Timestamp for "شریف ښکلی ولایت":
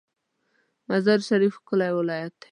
1.27-2.33